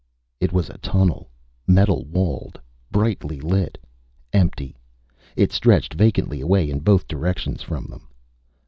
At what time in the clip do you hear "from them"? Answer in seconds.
7.61-8.07